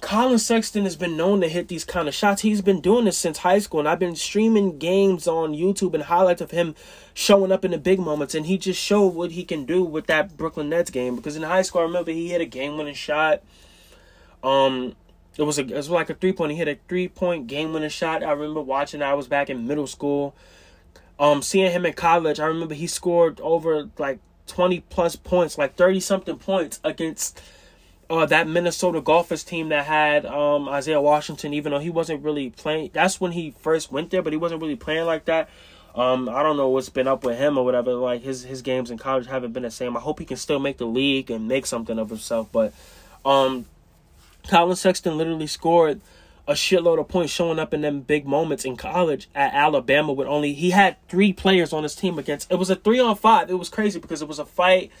[0.00, 2.42] Collin Sexton has been known to hit these kind of shots.
[2.42, 6.02] He's been doing this since high school, and I've been streaming games on YouTube and
[6.02, 6.74] highlights of him
[7.14, 8.34] showing up in the big moments.
[8.34, 11.16] And he just showed what he can do with that Brooklyn Nets game.
[11.16, 13.42] Because in high school, I remember he hit a game-winning shot.
[14.42, 14.96] Um,
[15.38, 16.52] it was a it was like a three point.
[16.52, 18.22] He hit a three point game winning shot.
[18.22, 19.02] I remember watching.
[19.02, 20.34] I was back in middle school.
[21.18, 25.76] Um, seeing him in college, I remember he scored over like twenty plus points, like
[25.76, 27.40] thirty something points against
[28.08, 31.52] uh, that Minnesota Gophers team that had um, Isaiah Washington.
[31.52, 34.60] Even though he wasn't really playing, that's when he first went there, but he wasn't
[34.60, 35.48] really playing like that.
[35.94, 37.94] Um, I don't know what's been up with him or whatever.
[37.94, 39.96] Like his his games in college haven't been the same.
[39.96, 42.48] I hope he can still make the league and make something of himself.
[42.52, 42.74] But
[43.24, 43.64] um,
[44.48, 46.00] Collin Sexton literally scored
[46.48, 50.28] a shitload of points showing up in them big moments in college at Alabama with
[50.28, 53.50] only he had three players on his team against it was a three on five.
[53.50, 54.92] It was crazy because it was a fight.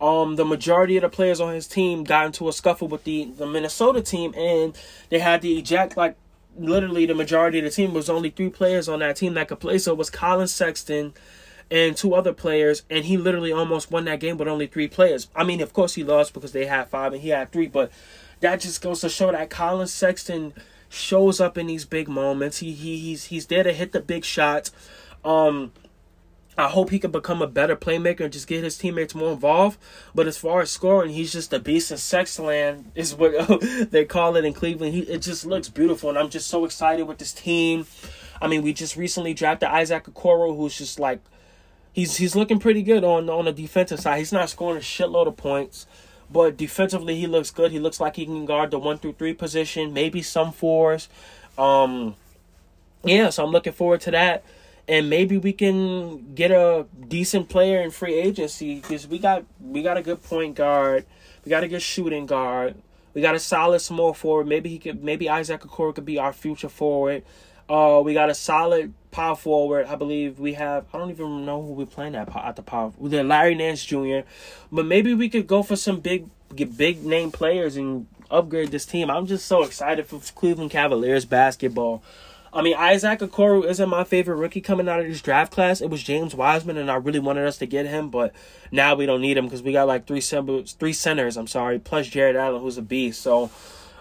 [0.00, 3.24] Um the majority of the players on his team got into a scuffle with the,
[3.24, 6.16] the Minnesota team and they had to eject like
[6.58, 9.60] literally the majority of the team was only three players on that team that could
[9.60, 9.78] play.
[9.78, 11.14] So it was Collin Sexton
[11.70, 15.28] and two other players, and he literally almost won that game with only three players.
[15.34, 17.90] I mean, of course he lost because they had five and he had three, but
[18.40, 20.52] that just goes to show that Collin Sexton
[20.88, 22.58] shows up in these big moments.
[22.58, 24.72] He, he he's he's there to hit the big shots.
[25.24, 25.72] Um
[26.58, 29.78] I hope he can become a better playmaker and just get his teammates more involved.
[30.14, 34.36] But as far as scoring, he's just a beast in Sexland, is what they call
[34.36, 34.94] it in Cleveland.
[34.94, 37.86] He it just looks beautiful, and I'm just so excited with this team.
[38.40, 41.20] I mean, we just recently drafted Isaac Okoro, who's just like
[41.92, 44.18] he's he's looking pretty good on on the defensive side.
[44.18, 45.86] He's not scoring a shitload of points.
[46.30, 47.70] But defensively, he looks good.
[47.70, 51.08] He looks like he can guard the one through three position, maybe some fours.
[51.56, 52.16] Um,
[53.04, 54.44] yeah, so I'm looking forward to that.
[54.88, 59.82] And maybe we can get a decent player in free agency because we got we
[59.82, 61.04] got a good point guard,
[61.44, 62.76] we got a good shooting guard,
[63.12, 64.46] we got a solid small forward.
[64.46, 67.24] Maybe he could maybe Isaac Okoro could be our future forward.
[67.68, 69.86] Uh, we got a solid power forward.
[69.86, 70.84] I believe we have.
[70.92, 72.92] I don't even know who we're playing at at the power.
[72.98, 74.20] We Larry Nance Jr.
[74.70, 78.84] But maybe we could go for some big, get big name players and upgrade this
[78.84, 79.10] team.
[79.10, 82.02] I'm just so excited for Cleveland Cavaliers basketball.
[82.52, 85.80] I mean, Isaac Okoro isn't my favorite rookie coming out of this draft class.
[85.80, 88.34] It was James Wiseman, and I really wanted us to get him, but
[88.70, 91.38] now we don't need him because we got like three three centers.
[91.38, 93.22] I'm sorry, plus Jarrett Allen, who's a beast.
[93.22, 93.50] So,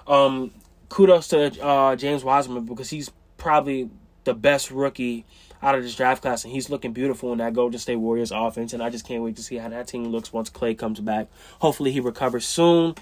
[0.08, 0.51] um,
[0.89, 3.89] kudos to uh, James Wiseman because he's probably
[4.26, 5.26] the best rookie
[5.62, 8.74] out of this draft class, and he's looking beautiful in that Golden State Warriors offense.
[8.74, 11.28] And I just can't wait to see how that team looks once Clay comes back.
[11.60, 12.96] Hopefully, he recovers soon.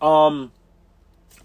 [0.00, 0.52] Um,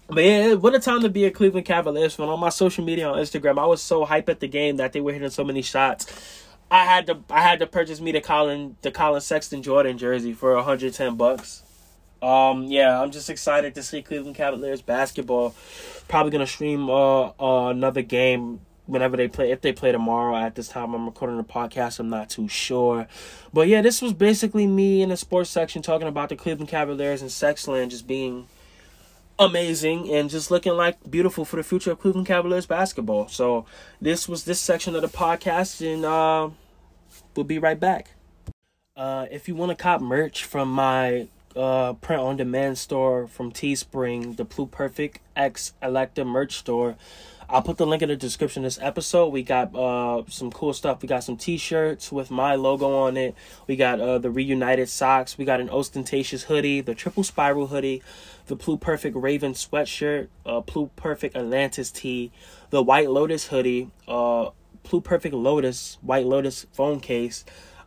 [0.08, 2.28] but yeah, what a time to be a Cleveland Cavaliers fan.
[2.28, 5.00] On my social media on Instagram, I was so hype at the game that they
[5.00, 6.44] were hitting so many shots.
[6.70, 10.32] I had to I had to purchase me the Collin the Collin Sexton Jordan jersey
[10.32, 11.62] for 110 bucks.
[12.20, 15.54] Um, yeah, I'm just excited to see Cleveland Cavaliers basketball.
[16.08, 19.50] Probably gonna stream uh, uh, another game whenever they play.
[19.50, 21.98] If they play tomorrow at this time, I'm recording the podcast.
[21.98, 23.06] I'm not too sure,
[23.52, 27.22] but yeah, this was basically me in the sports section talking about the Cleveland Cavaliers
[27.22, 28.46] and Sexland just being
[29.38, 33.28] amazing and just looking like beautiful for the future of Cleveland Cavaliers basketball.
[33.28, 33.66] So
[34.00, 36.50] this was this section of the podcast, and uh,
[37.34, 38.10] we'll be right back.
[38.96, 43.50] Uh, if you want to cop merch from my uh, print on demand store from
[43.52, 46.96] Teespring, the Pluperfect X Electa merch store.
[47.48, 49.28] I'll put the link in the description of this episode.
[49.28, 51.02] We got uh, some cool stuff.
[51.02, 53.34] We got some t-shirts with my logo on it.
[53.66, 55.36] We got uh, the reunited socks.
[55.36, 58.02] We got an ostentatious hoodie, the triple spiral hoodie,
[58.46, 62.32] the Pluperfect Raven sweatshirt, uh, Pluperfect Atlantis tee,
[62.70, 64.50] the White Lotus hoodie, uh,
[64.84, 67.44] Pluperfect Lotus White Lotus phone case,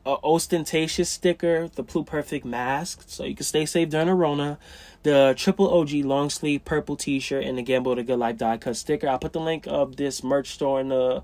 [0.07, 4.57] uh, ostentatious sticker, the Pluperfect mask, so you can stay safe during the Rona,
[5.03, 8.77] the triple OG long sleeve purple T-shirt, and the Gamble the Good Life die cut
[8.77, 9.09] sticker.
[9.09, 11.23] I'll put the link of this merch store in the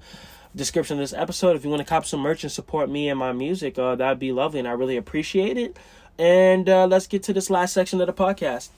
[0.54, 1.56] description of this episode.
[1.56, 4.20] If you want to cop some merch and support me and my music, uh, that'd
[4.20, 5.78] be lovely, and I really appreciate it.
[6.20, 8.70] And uh, let's get to this last section of the podcast.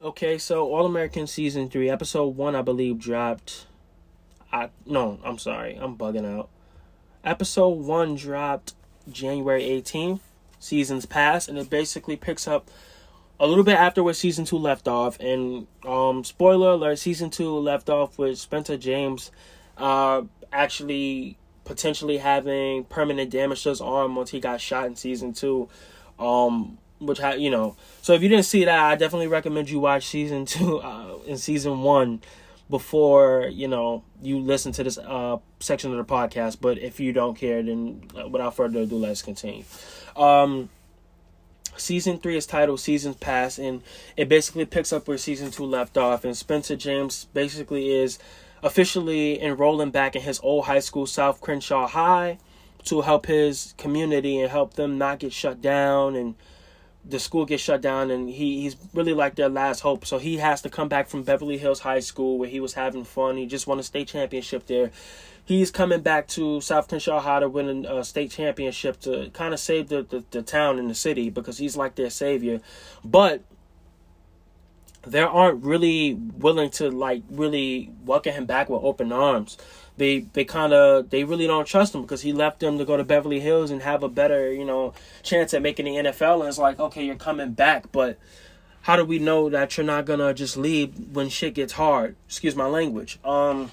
[0.00, 3.66] Okay, so All American season three, episode one, I believe, dropped.
[4.52, 6.48] I no, I'm sorry, I'm bugging out.
[7.24, 8.74] Episode one dropped
[9.10, 10.20] January 18th.
[10.60, 12.70] Seasons pass, and it basically picks up
[13.40, 15.18] a little bit after where season two left off.
[15.20, 19.30] And um, spoiler alert: season two left off with Spencer James,
[19.76, 25.32] uh, actually potentially having permanent damage to his arm once he got shot in season
[25.32, 25.68] two.
[26.18, 29.78] Um, which had you know, so if you didn't see that, I definitely recommend you
[29.78, 32.20] watch season two uh, in season one
[32.70, 37.12] before you know you listen to this uh section of the podcast but if you
[37.12, 39.64] don't care then uh, without further ado let's continue.
[40.16, 40.68] Um
[41.76, 43.82] season three is titled seasons past and
[44.16, 48.18] it basically picks up where season two left off and spencer james basically is
[48.64, 52.36] officially enrolling back in his old high school south crenshaw high
[52.84, 56.34] to help his community and help them not get shut down and
[57.08, 60.04] the school gets shut down and he, he's really like their last hope.
[60.04, 63.04] So he has to come back from Beverly Hills High School where he was having
[63.04, 63.38] fun.
[63.38, 64.90] He just won a state championship there.
[65.44, 69.60] He's coming back to South Crenshaw High to win a state championship to kind of
[69.60, 72.60] save the, the, the town and the city because he's like their savior.
[73.02, 73.42] But
[75.06, 79.56] they aren't really willing to like really welcome him back with open arms
[79.98, 82.96] they they kind of they really don't trust him because he left them to go
[82.96, 86.40] to Beverly Hills and have a better you know chance at making the NFL.
[86.40, 88.18] And it's like, okay, you're coming back, but
[88.82, 92.16] how do we know that you're not gonna just leave when shit gets hard?
[92.26, 93.18] Excuse my language.
[93.24, 93.72] Um.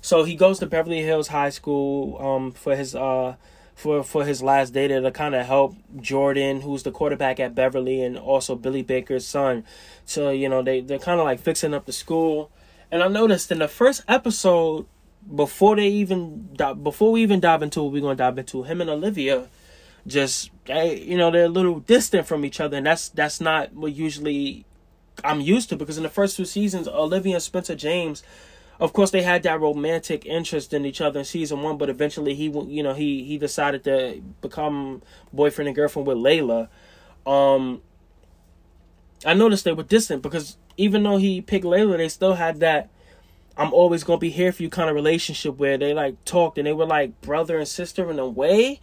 [0.00, 3.36] So he goes to Beverly Hills High School um for his uh
[3.74, 7.54] for for his last day there to kind of help Jordan, who's the quarterback at
[7.54, 9.64] Beverly, and also Billy Baker's son.
[10.04, 12.50] So you know they they're kind of like fixing up the school
[12.90, 14.86] and I noticed in the first episode,
[15.34, 18.90] before they even before we even dive into what we're gonna dive into, him and
[18.90, 19.48] Olivia
[20.06, 23.72] just they, you know they're a little distant from each other, and that's that's not
[23.74, 24.64] what usually
[25.22, 28.22] I'm used to because in the first two seasons, Olivia and Spencer James,
[28.80, 32.34] of course, they had that romantic interest in each other in season one, but eventually
[32.34, 36.68] he you know he he decided to become boyfriend and girlfriend with Layla.
[37.26, 37.82] Um,
[39.26, 42.88] I noticed they were distant because even though he picked Layla, they still had that
[43.58, 46.66] I'm always gonna be here for you kind of relationship where they like talked and
[46.66, 48.80] they were like brother and sister in a way,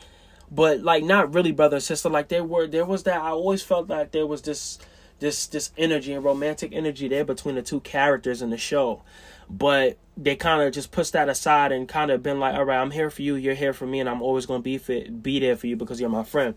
[0.51, 2.09] but like not really brother and sister.
[2.09, 4.77] Like they were there was that I always felt like there was this
[5.19, 9.01] this this energy and romantic energy there between the two characters in the show.
[9.49, 12.81] But they kind of just pushed that aside and kind of been like, all right,
[12.81, 15.39] I'm here for you, you're here for me, and I'm always gonna be fit, be
[15.39, 16.55] there for you because you're my friend.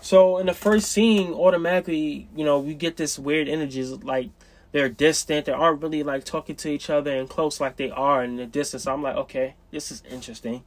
[0.00, 4.30] So in the first scene, automatically, you know, we get this weird energy, like
[4.74, 5.46] they're distant.
[5.46, 8.44] They aren't really like talking to each other and close like they are in the
[8.44, 8.88] distance.
[8.88, 10.64] I'm like, okay, this is interesting.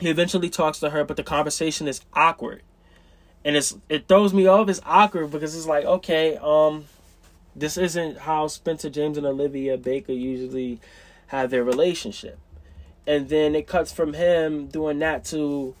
[0.00, 2.60] He eventually talks to her, but the conversation is awkward.
[3.42, 4.68] And it's it throws me off.
[4.68, 6.84] It's awkward because it's like, okay, um,
[7.56, 10.78] this isn't how Spencer James and Olivia Baker usually
[11.28, 12.38] have their relationship.
[13.06, 15.74] And then it cuts from him doing that to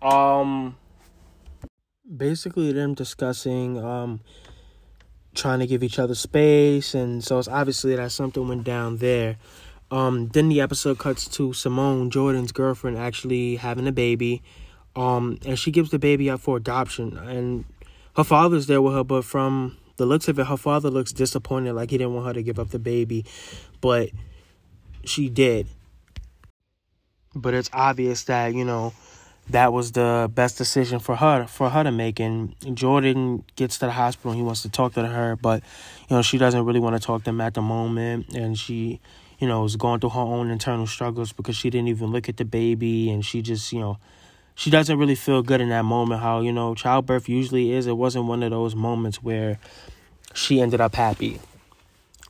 [0.00, 0.76] um
[2.16, 4.20] basically them discussing um
[5.34, 9.36] trying to give each other space and so it's obviously that something went down there
[9.90, 14.42] Um, then the episode cuts to Simone, Jordan's girlfriend, actually having a baby.
[14.94, 17.16] Um, and she gives the baby up for adoption.
[17.16, 17.64] And
[18.16, 21.72] her father's there with her, but from the looks of it, her father looks disappointed,
[21.72, 23.24] like he didn't want her to give up the baby.
[23.80, 24.10] But
[25.04, 25.68] she did.
[27.34, 28.92] But it's obvious that, you know,
[29.50, 32.20] that was the best decision for her for her to make.
[32.20, 34.32] And Jordan gets to the hospital.
[34.32, 35.62] And he wants to talk to her but
[36.08, 38.34] you know she doesn't really want to talk to him at the moment.
[38.34, 39.00] And she
[39.38, 42.36] you know is going through her own internal struggles because she didn't even look at
[42.36, 43.10] the baby.
[43.10, 43.98] And she just you know
[44.54, 46.20] she doesn't really feel good in that moment.
[46.20, 49.58] How you know childbirth usually is it wasn't one of those moments where
[50.34, 51.40] she ended up happy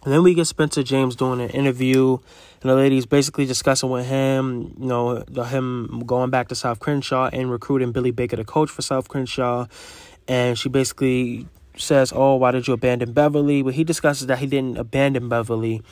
[0.08, 2.16] and then we get Spencer James doing an interview,
[2.62, 7.28] and the lady's basically discussing with him, you know, him going back to South Crenshaw
[7.30, 9.66] and recruiting Billy Baker to coach for South Crenshaw.
[10.26, 13.60] And she basically says, Oh, why did you abandon Beverly?
[13.60, 15.82] But he discusses that he didn't abandon Beverly.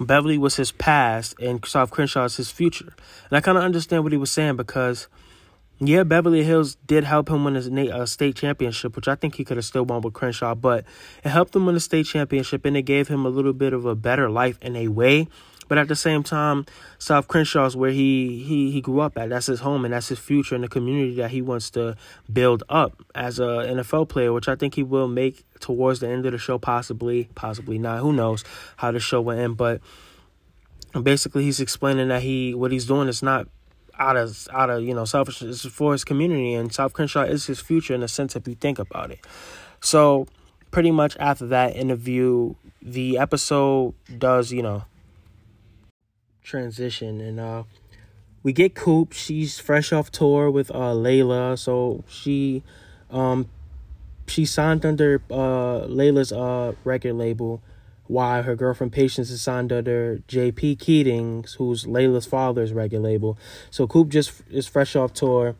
[0.00, 2.92] Beverly was his past, and South Crenshaw is his future.
[3.30, 5.06] And I kind of understand what he was saying because
[5.88, 9.44] yeah, Beverly Hills did help him win a uh, state championship, which I think he
[9.44, 10.84] could have still won with Crenshaw, but
[11.24, 13.84] it helped him win a state championship and it gave him a little bit of
[13.84, 15.26] a better life in a way.
[15.66, 16.66] But at the same time,
[16.98, 19.30] South Crenshaw is where he, he, he grew up at.
[19.30, 21.96] That's his home and that's his future and the community that he wants to
[22.32, 26.26] build up as a NFL player, which I think he will make towards the end
[26.26, 28.00] of the show, possibly, possibly not.
[28.00, 28.44] Who knows
[28.76, 29.80] how the show will end, but
[31.02, 33.48] basically he's explaining that he what he's doing is not
[34.02, 37.60] out of out of you know selfishness for his community and South Crenshaw is his
[37.60, 39.20] future in a sense if you think about it.
[39.80, 40.26] So
[40.72, 44.84] pretty much after that interview, the episode does you know
[46.42, 47.62] transition and uh
[48.42, 49.12] we get Coop.
[49.12, 52.64] She's fresh off tour with uh Layla, so she
[53.10, 53.48] um
[54.26, 57.62] she signed under uh Layla's uh record label
[58.06, 60.76] why her girlfriend Patience is signed under J.P.
[60.76, 63.38] Keatings, who's Layla's father's record label.
[63.70, 65.54] So Coop just is fresh off tour,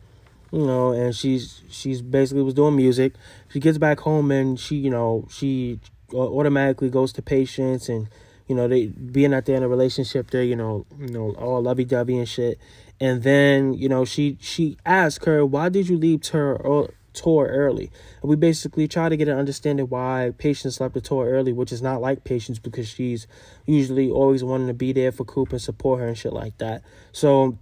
[0.51, 3.13] you know, and she's she's basically was doing music.
[3.49, 5.79] She gets back home and she, you know, she
[6.13, 8.07] uh, automatically goes to Patience and
[8.47, 11.61] you know they being out there in a relationship they're you know you know all
[11.61, 12.59] lovey dovey and shit
[12.99, 17.47] and then you know she she asked her why did you leave her uh, tour
[17.47, 17.91] early.
[18.21, 21.71] And we basically try to get an understanding why Patience left the tour early, which
[21.71, 23.27] is not like Patience because she's
[23.65, 26.83] usually always wanting to be there for Coop and support her and shit like that.
[27.11, 27.57] So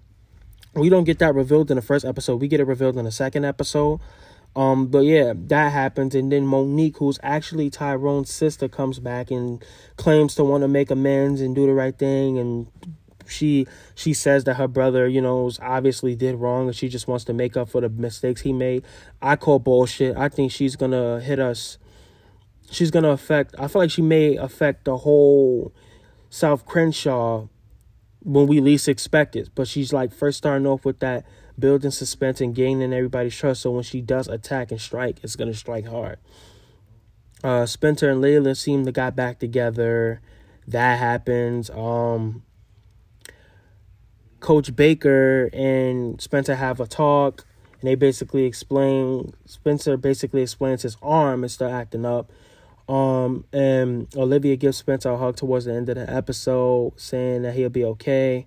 [0.73, 2.37] we don't get that revealed in the first episode.
[2.37, 3.99] We get it revealed in the second episode.
[4.55, 9.63] Um, but yeah, that happens, and then Monique, who's actually Tyrone's sister, comes back and
[9.95, 12.67] claims to want to make amends and do the right thing and
[13.31, 17.23] she she says that her brother, you know, obviously did wrong and she just wants
[17.25, 18.83] to make up for the mistakes he made.
[19.21, 20.17] I call bullshit.
[20.17, 21.77] I think she's gonna hit us.
[22.69, 23.55] She's gonna affect.
[23.57, 25.73] I feel like she may affect the whole
[26.29, 27.47] South Crenshaw
[28.23, 29.49] when we least expect it.
[29.55, 31.25] But she's like first starting off with that
[31.57, 33.61] building suspense and gaining everybody's trust.
[33.61, 36.17] So when she does attack and strike, it's gonna strike hard.
[37.43, 40.21] Uh, Spencer and Layla seem to got back together.
[40.67, 41.69] That happens.
[41.71, 42.43] Um,
[44.41, 47.45] Coach Baker and Spencer have a talk,
[47.79, 49.33] and they basically explain.
[49.45, 52.29] Spencer basically explains his arm is still acting up.
[52.89, 57.53] Um, and Olivia gives Spencer a hug towards the end of the episode, saying that
[57.53, 58.45] he'll be okay.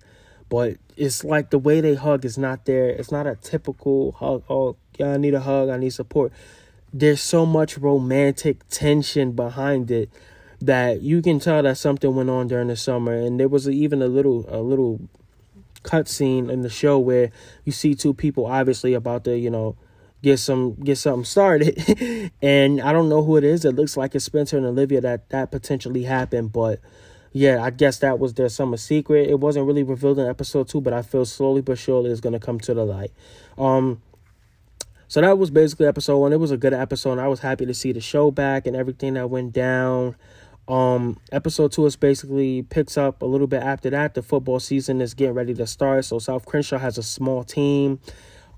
[0.49, 2.89] But it's like the way they hug is not there.
[2.89, 4.43] It's not a typical hug.
[4.47, 5.69] Oh, yeah, I need a hug.
[5.69, 6.31] I need support.
[6.93, 10.09] There's so much romantic tension behind it
[10.61, 13.13] that you can tell that something went on during the summer.
[13.13, 15.01] And there was even a little, a little
[15.85, 17.31] cutscene in the show where
[17.63, 19.77] you see two people obviously about to, you know,
[20.21, 22.31] get some get something started.
[22.41, 23.63] and I don't know who it is.
[23.63, 26.79] It looks like it's Spencer and Olivia that that potentially happened, but
[27.31, 29.29] yeah, I guess that was their summer secret.
[29.29, 32.39] It wasn't really revealed in episode two, but I feel slowly but surely it's gonna
[32.39, 33.11] come to the light.
[33.57, 34.01] Um
[35.07, 36.33] so that was basically episode one.
[36.33, 37.19] It was a good episode.
[37.19, 40.15] I was happy to see the show back and everything that went down.
[40.67, 44.15] Um, episode two is basically picks up a little bit after that.
[44.15, 46.05] The football season is getting ready to start.
[46.05, 47.99] So South Crenshaw has a small team.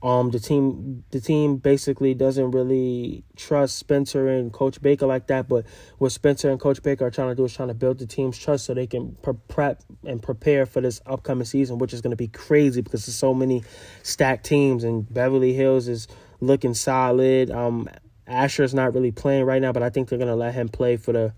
[0.04, 5.50] Um, the team the team basically doesn't really trust Spencer and Coach Baker like that.
[5.50, 5.66] But
[5.98, 8.38] what Spencer and Coach Baker are trying to do is trying to build the team's
[8.38, 12.18] trust so they can prep and prepare for this upcoming season, which is going to
[12.18, 13.64] be crazy because there's so many
[14.04, 16.08] stacked teams and Beverly Hills is
[16.40, 17.50] looking solid.
[17.50, 17.90] Um,
[18.28, 20.70] Asher is not really playing right now, but I think they're going to let him
[20.70, 21.34] play for the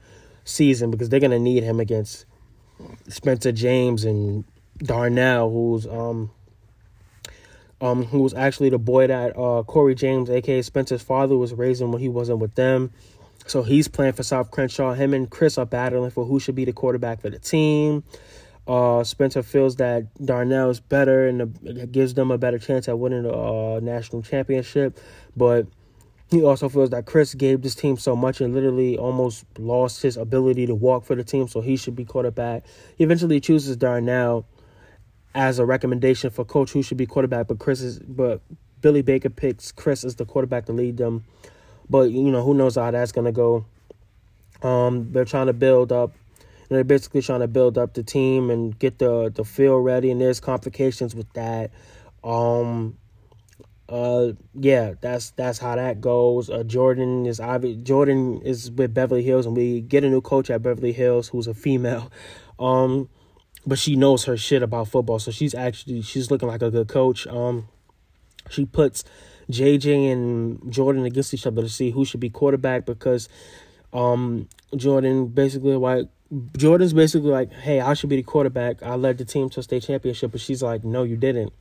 [0.50, 2.26] season because they're gonna need him against
[3.08, 4.44] Spencer James and
[4.78, 6.32] Darnell, who's um
[7.82, 12.02] um who's actually the boy that uh Corey James, aka Spencer's father, was raising when
[12.02, 12.92] he wasn't with them.
[13.48, 14.94] So he's playing for South Crenshaw.
[14.94, 18.04] Him and Chris are battling for who should be the quarterback for the team.
[18.68, 23.00] Uh, Spencer feels that Darnell is better and the, gives them a better chance at
[23.00, 25.00] winning the uh, national championship.
[25.36, 25.66] But
[26.30, 30.16] he also feels that Chris gave this team so much and literally almost lost his
[30.16, 32.64] ability to walk for the team, so he should be quarterback.
[32.98, 34.46] He eventually chooses Darnell
[35.34, 38.42] as a recommendation for coach who should be quarterback, but Chris is but
[38.82, 41.26] Billy Baker picks Chris as the quarterback to lead them.
[41.90, 43.66] But you know, who knows how that's gonna go.
[44.62, 46.12] Um, they're trying to build up
[46.70, 50.22] they're basically trying to build up the team and get the the field ready and
[50.22, 51.72] there's complications with that.
[52.24, 52.98] Um
[53.90, 56.50] uh yeah that's that's how that goes.
[56.50, 60.50] Uh jordan is obvious jordan is with beverly hills and we get a new coach
[60.50, 62.12] at beverly hills who's a female.
[62.60, 63.08] Um
[63.66, 66.90] but she knows her shit about football so she's actually she's looking like a good
[66.90, 67.26] coach.
[67.28, 67.70] Um
[68.50, 69.06] she puts
[69.50, 73.30] jj and jordan against each other to see who should be quarterback because
[73.94, 76.08] um jordan basically like
[76.58, 78.84] jordan's basically like hey i should be the quarterback.
[78.84, 81.54] I led the team to a state championship but she's like no you didn't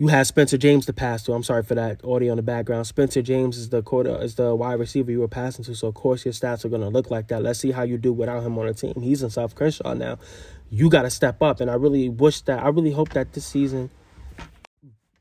[0.00, 1.34] you had Spencer James to pass to.
[1.34, 2.86] I'm sorry for that audio in the background.
[2.86, 5.94] Spencer James is the quarter is the wide receiver you were passing to, so of
[5.94, 7.42] course your stats are gonna look like that.
[7.42, 8.94] Let's see how you do without him on the team.
[9.02, 10.18] He's in South Crenshaw now.
[10.70, 13.44] You got to step up, and I really wish that I really hope that this
[13.44, 13.90] season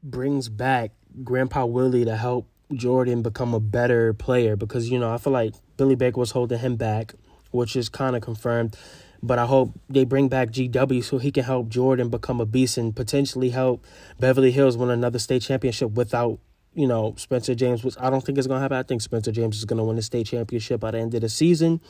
[0.01, 0.91] brings back
[1.25, 5.55] Grandpa Willie to help Jordan become a better player because you know I feel like
[5.75, 7.15] Billy Baker was holding him back,
[7.51, 8.77] which is kind of confirmed.
[9.21, 12.77] But I hope they bring back GW so he can help Jordan become a beast
[12.77, 13.83] and potentially help
[14.19, 16.39] Beverly Hills win another state championship without,
[16.73, 18.77] you know, Spencer James, which I don't think is going to happen.
[18.77, 21.21] I think Spencer James is going to win the state championship by the end of
[21.21, 21.81] the season.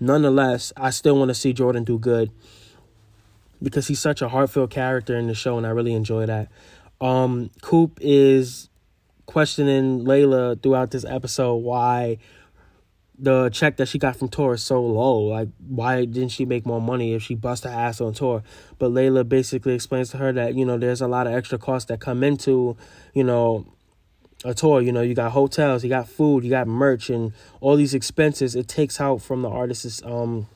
[0.00, 2.32] Nonetheless, I still want to see Jordan do good
[3.62, 6.48] because he's such a heartfelt character in the show, and I really enjoy that.
[7.00, 8.68] Um, Coop is
[9.26, 12.18] questioning Layla throughout this episode why
[13.18, 15.18] the check that she got from tour is so low.
[15.20, 18.42] Like, why didn't she make more money if she bust her ass on tour?
[18.78, 21.88] But Layla basically explains to her that, you know, there's a lot of extra costs
[21.88, 22.76] that come into,
[23.12, 23.66] you know,
[24.44, 24.80] a tour.
[24.80, 28.54] You know, you got hotels, you got food, you got merch, and all these expenses.
[28.56, 30.48] It takes out from the artist's um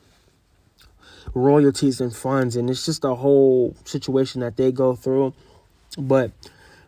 [1.33, 5.33] royalties and funds, and it's just a whole situation that they go through.
[5.97, 6.31] But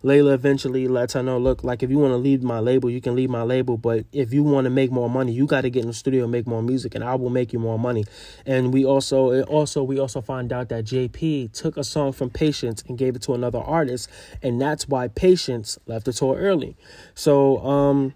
[0.03, 3.01] Layla eventually lets her know, look, like if you want to leave my label, you
[3.01, 5.69] can leave my label, but if you want to make more money, you got to
[5.69, 8.05] get in the studio and make more music, and I will make you more money.
[8.45, 12.83] And we also, also, we also find out that JP took a song from Patience
[12.87, 14.09] and gave it to another artist,
[14.41, 16.75] and that's why Patience left the tour early.
[17.13, 18.15] So, um,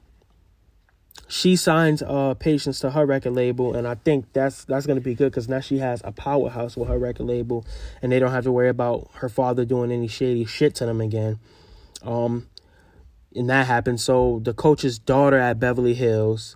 [1.28, 5.04] she signs uh patience to her record label and i think that's that's going to
[5.04, 7.66] be good because now she has a powerhouse with her record label
[8.04, 11.02] and they don't have to worry about her father doing any shady shit to them
[11.02, 11.40] again
[12.06, 12.48] um,
[13.36, 14.00] and that happened.
[14.00, 16.56] So the coach's daughter at Beverly Hills,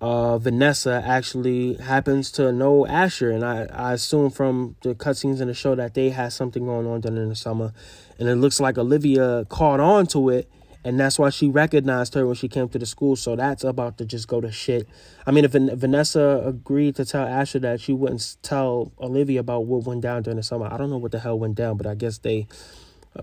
[0.00, 5.48] uh, Vanessa, actually happens to know Asher, and I, I assume from the cutscenes in
[5.48, 7.72] the show that they had something going on during the summer,
[8.18, 10.50] and it looks like Olivia caught on to it,
[10.84, 13.16] and that's why she recognized her when she came to the school.
[13.16, 14.86] So that's about to just go to shit.
[15.26, 19.84] I mean, if Vanessa agreed to tell Asher that she wouldn't tell Olivia about what
[19.84, 21.94] went down during the summer, I don't know what the hell went down, but I
[21.94, 22.46] guess they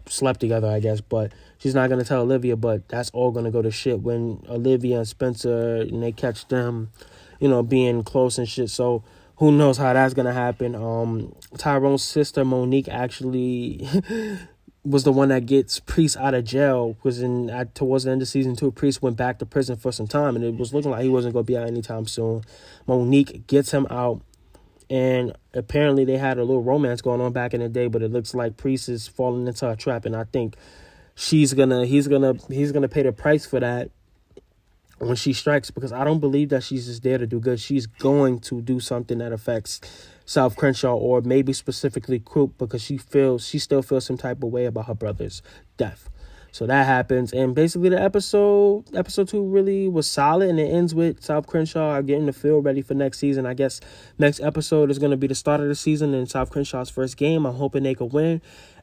[0.08, 1.02] slept together, I guess.
[1.02, 2.56] But she's not gonna tell Olivia.
[2.56, 6.92] But that's all gonna go to shit when Olivia and Spencer and they catch them,
[7.40, 8.70] you know, being close and shit.
[8.70, 9.04] So
[9.38, 10.76] who knows how that's gonna happen?
[10.76, 13.88] Um, Tyrone's sister Monique actually.
[14.84, 18.22] was the one that gets Priest out of jail because in at, towards the end
[18.22, 20.90] of season two, Priest went back to prison for some time and it was looking
[20.90, 22.42] like he wasn't gonna be out anytime soon.
[22.88, 24.22] Monique gets him out
[24.92, 28.12] and apparently they had a little romance going on back in the day but it
[28.12, 30.56] looks like priest is falling into a trap and i think
[31.16, 33.90] she's gonna he's gonna he's gonna pay the price for that
[35.00, 37.60] when she strikes because i don't believe that she's just there to do good.
[37.60, 39.80] She's going to do something that affects
[40.26, 44.50] south crenshaw or maybe specifically Coop because she feels she still feels some type of
[44.52, 45.42] way about her brother's
[45.78, 46.10] death
[46.52, 50.94] so that happens, and basically the episode episode two really was solid, and it ends
[50.94, 53.46] with South Crenshaw getting the field ready for next season.
[53.46, 53.80] I guess
[54.18, 57.16] next episode is going to be the start of the season and South Crenshaw's first
[57.16, 57.46] game.
[57.46, 58.42] I'm hoping they could win.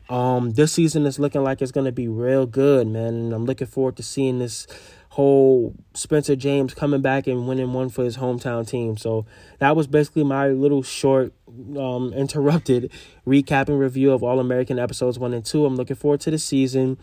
[0.09, 3.45] Um, this season is looking like it's going to be real good, man, and I'm
[3.45, 4.67] looking forward to seeing this
[5.11, 8.97] whole Spencer James coming back and winning one for his hometown team.
[8.97, 9.27] So
[9.59, 11.35] that was basically my little short,
[11.77, 12.91] um, interrupted
[13.27, 15.67] recapping review of All American episodes one and two.
[15.67, 16.99] I'm looking forward to the season.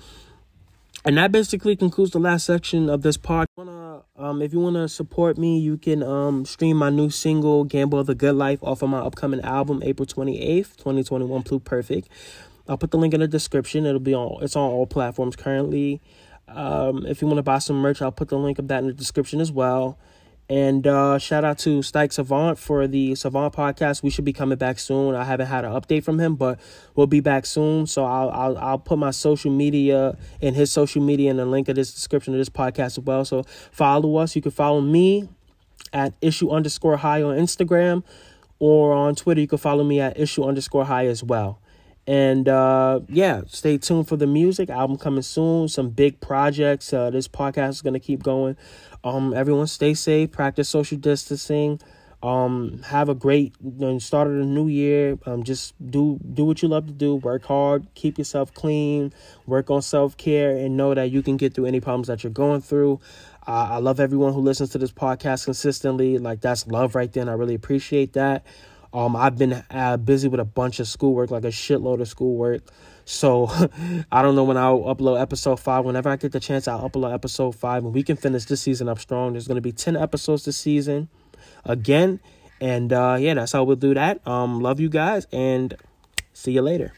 [1.05, 3.47] And that basically concludes the last section of this part.
[4.17, 8.03] Um, if you want to support me, you can um, stream my new single, Gamble
[8.03, 12.05] the Good Life, off of my upcoming album, April 28th, 2021, PluPerfect.
[12.67, 13.85] I'll put the link in the description.
[13.85, 16.01] It'll be on, it's on all platforms currently.
[16.47, 18.87] Um, if you want to buy some merch, I'll put the link of that in
[18.87, 19.99] the description as well.
[20.47, 24.03] And uh, shout out to Stike Savant for the Savant podcast.
[24.03, 25.15] We should be coming back soon.
[25.15, 26.59] I haven't had an update from him, but
[26.95, 27.87] we'll be back soon.
[27.87, 31.67] So I'll I'll, I'll put my social media in his social media in the link
[31.67, 33.25] of this description of this podcast as well.
[33.25, 34.35] So follow us.
[34.35, 35.29] You can follow me
[35.91, 38.03] at issue underscore high on Instagram
[38.59, 39.41] or on Twitter.
[39.41, 41.59] You can follow me at issue underscore high as well.
[42.07, 45.67] And uh, yeah, stay tuned for the music album coming soon.
[45.67, 46.93] Some big projects.
[46.93, 48.57] Uh, this podcast is gonna keep going.
[49.03, 51.79] Um, everyone stay safe, practice social distancing.
[52.21, 53.53] Um, have a great
[53.99, 55.17] start of the new year.
[55.25, 57.15] Um, just do do what you love to do.
[57.15, 59.13] Work hard, keep yourself clean,
[59.45, 62.31] work on self care, and know that you can get through any problems that you're
[62.31, 62.99] going through.
[63.47, 66.17] Uh, I love everyone who listens to this podcast consistently.
[66.17, 68.43] Like that's love right there, and I really appreciate that.
[68.95, 72.63] Um, I've been uh, busy with a bunch of schoolwork, like a shitload of schoolwork.
[73.03, 73.47] So
[74.11, 75.83] I don't know when I'll upload episode five.
[75.83, 78.87] Whenever I get the chance, I'll upload episode five, and we can finish this season
[78.87, 79.33] up strong.
[79.33, 81.09] There's going to be ten episodes this season,
[81.65, 82.21] again,
[82.61, 84.25] and uh, yeah, that's how we'll do that.
[84.25, 85.75] Um, love you guys, and
[86.31, 86.93] see you later.